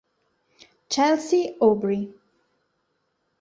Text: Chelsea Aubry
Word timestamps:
Chelsea 0.89 1.53
Aubry 1.61 2.09